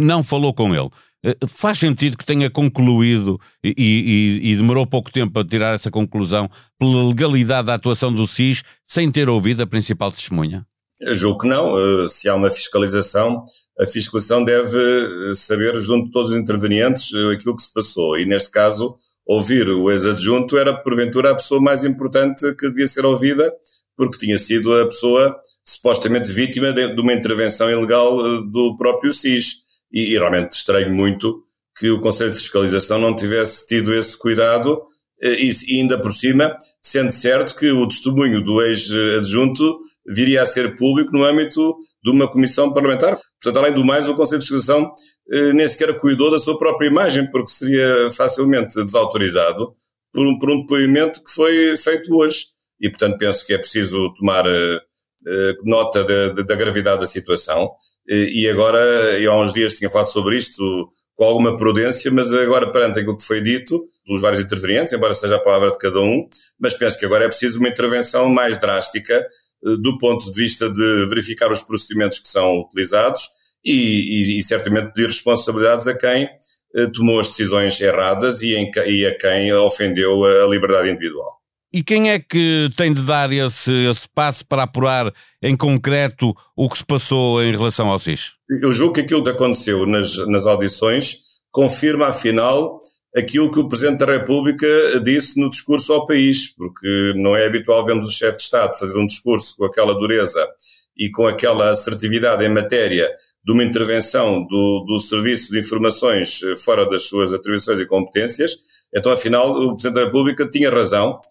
não 0.00 0.22
falou 0.22 0.52
com 0.52 0.74
ele. 0.74 0.90
Eh, 1.24 1.36
faz 1.46 1.78
sentido 1.78 2.16
que 2.16 2.24
tenha 2.24 2.48
concluído 2.48 3.40
e, 3.62 3.74
e, 3.76 4.52
e, 4.52 4.56
demorou 4.56 4.86
pouco 4.86 5.10
tempo 5.10 5.38
a 5.38 5.44
tirar 5.44 5.74
essa 5.74 5.90
conclusão 5.90 6.48
pela 6.78 7.08
legalidade 7.08 7.66
da 7.66 7.74
atuação 7.74 8.12
do 8.12 8.26
SIS 8.26 8.62
sem 8.86 9.10
ter 9.10 9.28
ouvido 9.28 9.62
a 9.62 9.66
principal 9.66 10.12
testemunha? 10.12 10.64
Eu 11.00 11.16
julgo 11.16 11.40
que 11.40 11.48
não. 11.48 11.76
Eh, 11.78 12.08
se 12.08 12.28
há 12.28 12.34
uma 12.34 12.50
fiscalização, 12.50 13.44
a 13.78 13.86
fiscalização 13.86 14.44
deve 14.44 14.78
eh, 14.78 15.34
saber, 15.34 15.78
junto 15.80 16.06
de 16.06 16.12
todos 16.12 16.30
os 16.30 16.38
intervenientes, 16.38 17.10
aquilo 17.34 17.56
que 17.56 17.62
se 17.62 17.72
passou. 17.72 18.16
E 18.18 18.24
neste 18.24 18.50
caso, 18.50 18.96
ouvir 19.26 19.68
o 19.68 19.90
ex-adjunto 19.90 20.56
era, 20.56 20.72
porventura, 20.72 21.32
a 21.32 21.34
pessoa 21.34 21.60
mais 21.60 21.84
importante 21.84 22.54
que 22.54 22.68
devia 22.68 22.86
ser 22.86 23.04
ouvida, 23.04 23.52
porque 23.96 24.18
tinha 24.18 24.38
sido 24.38 24.72
a 24.72 24.86
pessoa 24.86 25.36
supostamente 25.64 26.30
vítima 26.30 26.72
de, 26.72 26.86
uma 27.00 27.12
intervenção 27.12 27.68
ilegal 27.70 28.16
do 28.42 28.76
próprio 28.76 29.12
SIS 29.12 29.67
e, 29.92 30.14
e 30.14 30.18
realmente 30.18 30.52
estranho 30.52 30.92
muito 30.94 31.44
que 31.78 31.90
o 31.90 32.00
Conselho 32.00 32.32
de 32.32 32.38
Fiscalização 32.38 32.98
não 32.98 33.14
tivesse 33.14 33.66
tido 33.66 33.94
esse 33.94 34.18
cuidado 34.18 34.82
eh, 35.22 35.44
e, 35.44 35.50
e 35.68 35.80
ainda 35.80 35.98
por 35.98 36.12
cima, 36.12 36.56
sendo 36.82 37.12
certo 37.12 37.54
que 37.56 37.70
o 37.70 37.86
testemunho 37.86 38.44
do 38.44 38.60
ex-adjunto 38.62 39.78
viria 40.06 40.42
a 40.42 40.46
ser 40.46 40.76
público 40.76 41.12
no 41.12 41.24
âmbito 41.24 41.76
de 42.02 42.10
uma 42.10 42.28
comissão 42.28 42.72
parlamentar. 42.72 43.18
Portanto, 43.40 43.62
além 43.62 43.74
do 43.74 43.84
mais, 43.84 44.08
o 44.08 44.14
Conselho 44.14 44.40
de 44.40 44.46
Fiscalização 44.46 44.90
eh, 45.30 45.52
nem 45.52 45.68
sequer 45.68 45.96
cuidou 45.98 46.30
da 46.30 46.38
sua 46.38 46.58
própria 46.58 46.88
imagem, 46.88 47.30
porque 47.30 47.50
seria 47.50 48.10
facilmente 48.10 48.82
desautorizado 48.82 49.74
por 50.12 50.26
um, 50.26 50.38
por 50.38 50.50
um 50.50 50.60
depoimento 50.60 51.22
que 51.22 51.30
foi 51.30 51.76
feito 51.76 52.12
hoje. 52.14 52.46
E, 52.80 52.88
portanto, 52.88 53.18
penso 53.18 53.46
que 53.46 53.52
é 53.52 53.58
preciso 53.58 54.12
tomar 54.14 54.46
eh, 54.46 54.80
eh 55.26 55.54
nota 55.64 56.04
da, 56.04 56.42
da 56.42 56.54
gravidade 56.54 57.00
da 57.00 57.06
situação 57.06 57.70
e 58.08 58.48
agora, 58.48 58.78
eu 59.20 59.32
há 59.32 59.40
uns 59.40 59.52
dias 59.52 59.74
tinha 59.74 59.90
falado 59.90 60.06
sobre 60.06 60.38
isto 60.38 60.90
com 61.18 61.24
alguma 61.24 61.56
prudência, 61.56 62.10
mas 62.12 62.32
agora 62.32 62.70
perante 62.70 63.00
aquilo 63.00 63.16
que 63.16 63.24
foi 63.24 63.42
dito 63.42 63.88
pelos 64.06 64.22
vários 64.22 64.40
intervenientes, 64.40 64.92
embora 64.92 65.12
seja 65.12 65.34
a 65.34 65.40
palavra 65.40 65.72
de 65.72 65.78
cada 65.78 66.00
um, 66.00 66.28
mas 66.60 66.74
penso 66.74 66.96
que 66.96 67.04
agora 67.04 67.24
é 67.24 67.28
preciso 67.28 67.58
uma 67.58 67.68
intervenção 67.68 68.28
mais 68.28 68.56
drástica 68.56 69.14
eh, 69.14 69.76
do 69.80 69.98
ponto 69.98 70.30
de 70.30 70.40
vista 70.40 70.70
de 70.70 71.06
verificar 71.06 71.50
os 71.50 71.60
procedimentos 71.60 72.20
que 72.20 72.28
são 72.28 72.60
utilizados 72.60 73.24
e, 73.64 74.36
e, 74.36 74.38
e 74.38 74.42
certamente 74.44 74.92
pedir 74.92 75.08
responsabilidades 75.08 75.88
a 75.88 75.98
quem 75.98 76.30
eh, 76.76 76.86
tomou 76.94 77.18
as 77.18 77.28
decisões 77.28 77.80
erradas 77.80 78.40
e, 78.42 78.54
em, 78.54 78.70
e 78.86 79.04
a 79.04 79.18
quem 79.18 79.52
ofendeu 79.52 80.24
a 80.24 80.46
liberdade 80.46 80.88
individual. 80.88 81.37
E 81.72 81.82
quem 81.82 82.10
é 82.10 82.18
que 82.18 82.70
tem 82.76 82.94
de 82.94 83.02
dar 83.02 83.30
esse, 83.30 83.72
esse 83.90 84.08
passo 84.14 84.46
para 84.46 84.62
apurar 84.62 85.12
em 85.42 85.54
concreto 85.54 86.34
o 86.56 86.68
que 86.68 86.78
se 86.78 86.84
passou 86.84 87.42
em 87.42 87.52
relação 87.52 87.88
ao 87.88 87.98
SIS? 87.98 88.36
Eu 88.62 88.72
julgo 88.72 88.94
que 88.94 89.02
aquilo 89.02 89.22
que 89.22 89.30
aconteceu 89.30 89.86
nas, 89.86 90.16
nas 90.26 90.46
audições 90.46 91.16
confirma, 91.50 92.08
afinal, 92.08 92.80
aquilo 93.14 93.50
que 93.50 93.58
o 93.58 93.68
Presidente 93.68 93.98
da 93.98 94.06
República 94.06 94.66
disse 95.04 95.38
no 95.38 95.50
discurso 95.50 95.92
ao 95.92 96.06
país, 96.06 96.54
porque 96.56 97.12
não 97.16 97.36
é 97.36 97.46
habitual 97.46 97.84
vermos 97.84 98.06
o 98.06 98.10
chefe 98.10 98.38
de 98.38 98.42
Estado 98.44 98.78
fazer 98.78 98.96
um 98.98 99.06
discurso 99.06 99.56
com 99.56 99.64
aquela 99.64 99.92
dureza 99.94 100.48
e 100.96 101.10
com 101.10 101.26
aquela 101.26 101.70
assertividade 101.70 102.44
em 102.44 102.48
matéria 102.48 103.10
de 103.44 103.52
uma 103.52 103.64
intervenção 103.64 104.46
do, 104.46 104.84
do 104.86 105.00
Serviço 105.00 105.52
de 105.52 105.60
Informações 105.60 106.40
fora 106.64 106.88
das 106.88 107.04
suas 107.04 107.32
atribuições 107.32 107.78
e 107.78 107.86
competências. 107.86 108.56
Então, 108.94 109.12
afinal, 109.12 109.50
o 109.52 109.74
Presidente 109.74 109.94
da 109.94 110.04
República 110.06 110.48
tinha 110.50 110.70
razão 110.70 111.18
eh, 111.18 111.22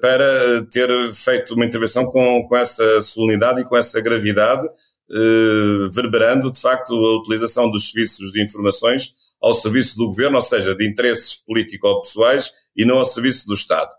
para 0.00 0.64
ter 0.70 1.12
feito 1.12 1.54
uma 1.54 1.64
intervenção 1.64 2.06
com, 2.06 2.46
com 2.48 2.56
essa 2.56 3.00
solenidade 3.02 3.60
e 3.60 3.64
com 3.64 3.76
essa 3.76 4.00
gravidade, 4.00 4.66
eh, 5.12 5.88
verberando, 5.92 6.52
de 6.52 6.60
facto, 6.60 6.92
a 6.94 7.18
utilização 7.18 7.70
dos 7.70 7.90
serviços 7.90 8.32
de 8.32 8.42
informações 8.42 9.14
ao 9.40 9.54
serviço 9.54 9.96
do 9.96 10.06
governo, 10.06 10.36
ou 10.36 10.42
seja, 10.42 10.74
de 10.74 10.86
interesses 10.86 11.34
político-pessoais 11.34 12.52
e 12.76 12.84
não 12.84 12.98
ao 12.98 13.04
serviço 13.04 13.46
do 13.46 13.54
Estado. 13.54 13.90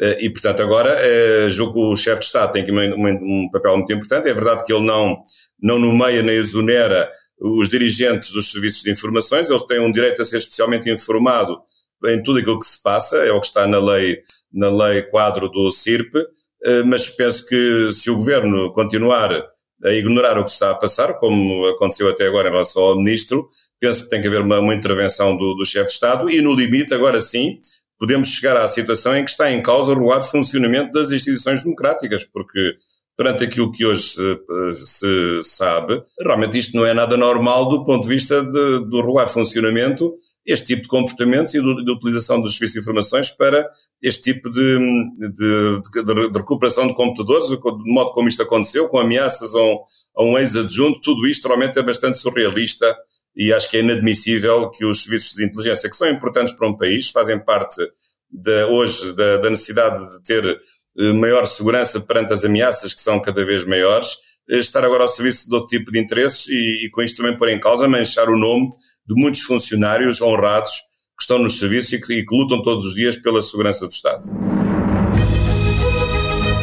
Eh, 0.00 0.26
e, 0.26 0.30
portanto, 0.30 0.62
agora, 0.62 0.96
julgo 1.50 1.72
que 1.72 1.78
o 1.80 1.96
chefe 1.96 2.20
de 2.20 2.26
Estado 2.26 2.52
tem 2.52 2.64
um 2.70 3.48
papel 3.50 3.76
muito 3.76 3.92
importante. 3.92 4.28
É 4.28 4.34
verdade 4.34 4.64
que 4.64 4.72
ele 4.72 4.86
não, 4.86 5.22
não 5.60 5.78
nomeia 5.78 6.22
nem 6.22 6.36
exonera 6.36 7.10
os 7.40 7.68
dirigentes 7.68 8.30
dos 8.32 8.52
serviços 8.52 8.82
de 8.82 8.90
informações, 8.90 9.48
eles 9.48 9.62
têm 9.62 9.80
um 9.80 9.90
direito 9.90 10.20
a 10.20 10.24
ser 10.24 10.36
especialmente 10.36 10.90
informado 10.90 11.58
em 12.06 12.22
tudo 12.22 12.38
aquilo 12.38 12.58
que 12.58 12.66
se 12.66 12.82
passa, 12.82 13.16
é 13.16 13.32
o 13.32 13.40
que 13.40 13.46
está 13.46 13.66
na 13.66 13.78
lei 13.78 14.22
na 14.52 14.68
lei 14.68 15.02
quadro 15.02 15.48
do 15.48 15.70
CIRP, 15.70 16.14
eh, 16.64 16.82
mas 16.82 17.08
penso 17.08 17.46
que 17.46 17.90
se 17.92 18.10
o 18.10 18.16
governo 18.16 18.72
continuar 18.72 19.44
a 19.82 19.92
ignorar 19.92 20.38
o 20.38 20.44
que 20.44 20.50
está 20.50 20.70
a 20.70 20.74
passar, 20.74 21.14
como 21.14 21.66
aconteceu 21.66 22.08
até 22.08 22.26
agora 22.26 22.48
em 22.48 22.52
relação 22.52 22.82
ao 22.82 22.96
ministro, 22.96 23.48
penso 23.80 24.04
que 24.04 24.10
tem 24.10 24.20
que 24.20 24.28
haver 24.28 24.42
uma, 24.42 24.60
uma 24.60 24.74
intervenção 24.74 25.36
do, 25.36 25.54
do 25.54 25.64
chefe 25.64 25.86
de 25.86 25.92
Estado 25.92 26.30
e, 26.30 26.42
no 26.42 26.54
limite, 26.54 26.92
agora 26.92 27.22
sim, 27.22 27.58
podemos 27.98 28.28
chegar 28.28 28.56
à 28.56 28.68
situação 28.68 29.16
em 29.16 29.24
que 29.24 29.30
está 29.30 29.50
em 29.50 29.62
causa 29.62 29.92
o 29.92 29.94
regular 29.94 30.22
funcionamento 30.22 30.92
das 30.92 31.10
instituições 31.10 31.62
democráticas, 31.62 32.24
porque 32.24 32.74
perante 33.16 33.44
aquilo 33.44 33.70
que 33.70 33.84
hoje 33.84 34.02
se, 34.02 34.38
se, 34.86 35.40
sabe, 35.42 36.02
realmente 36.18 36.56
isto 36.56 36.74
não 36.76 36.86
é 36.86 36.94
nada 36.94 37.16
normal 37.16 37.68
do 37.68 37.84
ponto 37.84 38.02
de 38.02 38.14
vista 38.14 38.42
de, 38.42 38.86
do 38.86 39.00
regular 39.00 39.28
funcionamento 39.28 40.14
este 40.52 40.66
tipo 40.66 40.82
de 40.82 40.88
comportamentos 40.88 41.54
e 41.54 41.60
de, 41.60 41.84
de 41.84 41.92
utilização 41.92 42.40
dos 42.40 42.54
serviços 42.54 42.74
de 42.74 42.80
informações 42.80 43.30
para 43.30 43.70
este 44.02 44.32
tipo 44.32 44.50
de, 44.50 44.78
de, 45.18 46.02
de, 46.04 46.38
recuperação 46.38 46.88
de 46.88 46.94
computadores, 46.94 47.48
de 47.48 47.58
modo 47.92 48.10
como 48.12 48.28
isto 48.28 48.42
aconteceu, 48.42 48.88
com 48.88 48.98
ameaças 48.98 49.54
a 49.54 49.62
um, 49.62 49.78
a 50.16 50.24
um 50.24 50.38
ex-adjunto, 50.38 51.00
tudo 51.02 51.28
isto 51.28 51.46
realmente 51.46 51.78
é 51.78 51.82
bastante 51.82 52.18
surrealista 52.18 52.96
e 53.36 53.52
acho 53.52 53.70
que 53.70 53.76
é 53.76 53.80
inadmissível 53.80 54.68
que 54.70 54.84
os 54.84 55.04
serviços 55.04 55.36
de 55.36 55.44
inteligência, 55.44 55.88
que 55.88 55.96
são 55.96 56.08
importantes 56.08 56.52
para 56.52 56.66
um 56.66 56.76
país, 56.76 57.10
fazem 57.10 57.38
parte 57.38 57.80
de, 58.28 58.64
hoje 58.64 59.14
da, 59.14 59.36
da 59.36 59.50
necessidade 59.50 60.00
de 60.16 60.24
ter 60.24 60.60
eh, 60.98 61.12
maior 61.12 61.46
segurança 61.46 62.00
perante 62.00 62.32
as 62.32 62.44
ameaças 62.44 62.92
que 62.92 63.00
são 63.00 63.22
cada 63.22 63.44
vez 63.44 63.64
maiores, 63.64 64.16
eh, 64.48 64.58
estar 64.58 64.84
agora 64.84 65.04
ao 65.04 65.08
serviço 65.08 65.48
de 65.48 65.54
outro 65.54 65.68
tipo 65.68 65.92
de 65.92 66.00
interesses 66.00 66.48
e, 66.48 66.86
e 66.86 66.90
com 66.90 67.02
isto 67.02 67.16
também 67.18 67.36
pôr 67.36 67.50
em 67.50 67.60
causa, 67.60 67.86
manchar 67.86 68.28
o 68.28 68.36
nome 68.36 68.68
de 69.10 69.20
muitos 69.20 69.40
funcionários 69.42 70.22
honrados 70.22 70.70
que 71.18 71.22
estão 71.22 71.40
nos 71.40 71.58
serviços 71.58 71.92
e 71.92 72.00
que, 72.00 72.14
e 72.14 72.24
que 72.24 72.34
lutam 72.34 72.62
todos 72.62 72.84
os 72.84 72.94
dias 72.94 73.16
pela 73.16 73.42
segurança 73.42 73.84
do 73.86 73.90
Estado. 73.90 74.22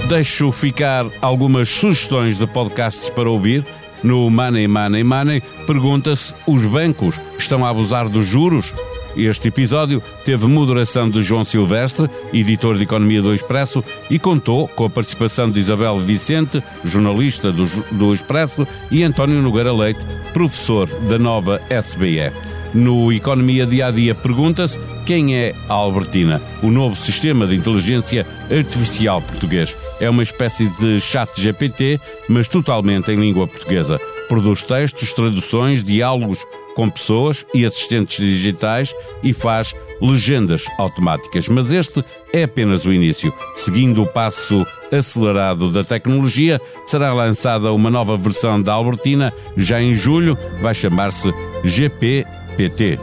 Deixo 0.07 0.49
ficar 0.53 1.05
algumas 1.21 1.67
sugestões 1.67 2.37
de 2.37 2.47
podcasts 2.47 3.09
para 3.09 3.29
ouvir. 3.29 3.65
No 4.01 4.29
Money 4.29 4.65
Money 4.65 5.03
Money 5.03 5.41
pergunta-se: 5.65 6.33
os 6.47 6.65
bancos 6.65 7.19
estão 7.37 7.65
a 7.65 7.69
abusar 7.69 8.07
dos 8.07 8.25
juros? 8.25 8.73
Este 9.17 9.47
episódio 9.47 10.01
teve 10.23 10.45
moderação 10.45 11.09
de 11.09 11.23
João 11.23 11.43
Silvestre, 11.43 12.07
editor 12.31 12.77
de 12.77 12.83
Economia 12.83 13.19
do 13.19 13.33
Expresso, 13.33 13.83
e 14.11 14.19
contou 14.19 14.67
com 14.67 14.85
a 14.85 14.89
participação 14.89 15.49
de 15.49 15.59
Isabel 15.59 15.97
Vicente, 15.97 16.61
jornalista 16.85 17.51
do, 17.51 17.65
do 17.91 18.13
Expresso, 18.13 18.67
e 18.91 19.03
António 19.03 19.41
Nogueira 19.41 19.73
Leite, 19.73 20.05
professor 20.33 20.87
da 21.09 21.17
nova 21.17 21.59
SBE. 21.67 22.31
No 22.75 23.11
Economia 23.11 23.65
Dia 23.65 23.87
a 23.87 23.91
Dia 23.91 24.13
pergunta-se 24.13 24.79
quem 25.03 25.35
é 25.35 25.55
a 25.67 25.73
Albertina, 25.73 26.39
o 26.61 26.69
novo 26.69 26.95
sistema 26.95 27.47
de 27.47 27.55
inteligência 27.55 28.23
artificial 28.51 29.19
português. 29.19 29.75
É 29.99 30.07
uma 30.07 30.21
espécie 30.21 30.69
de 30.79 31.01
chat 31.01 31.29
GPT, 31.35 31.99
mas 32.29 32.47
totalmente 32.47 33.11
em 33.11 33.15
língua 33.15 33.47
portuguesa. 33.47 33.99
Produz 34.29 34.61
textos, 34.61 35.11
traduções, 35.11 35.83
diálogos 35.83 36.45
com 36.77 36.87
pessoas 36.91 37.43
e 37.55 37.65
assistentes 37.65 38.23
digitais 38.23 38.93
e 39.23 39.33
faz 39.33 39.73
legendas 39.99 40.65
automáticas. 40.77 41.47
Mas 41.47 41.71
este 41.71 42.05
é 42.31 42.43
apenas 42.43 42.85
o 42.85 42.93
início. 42.93 43.33
Seguindo 43.55 44.03
o 44.03 44.05
passo 44.05 44.63
acelerado 44.91 45.71
da 45.71 45.83
tecnologia, 45.83 46.61
será 46.85 47.11
lançada 47.13 47.73
uma 47.73 47.89
nova 47.89 48.15
versão 48.15 48.61
da 48.61 48.73
Albertina 48.73 49.33
já 49.57 49.81
em 49.81 49.95
julho, 49.95 50.37
vai 50.61 50.75
chamar-se 50.75 51.33
GPPT. 51.63 52.99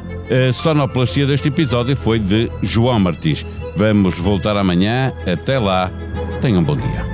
A 0.49 0.53
sonoplastia 0.53 1.27
deste 1.27 1.49
episódio 1.49 1.97
foi 1.97 2.21
de 2.21 2.49
João 2.63 3.01
Martins. 3.01 3.45
Vamos 3.77 4.15
voltar 4.15 4.57
amanhã. 4.57 5.13
Até 5.27 5.59
lá. 5.59 5.91
Tenham 6.41 6.61
um 6.61 6.65
bom 6.65 6.77
dia. 6.77 7.14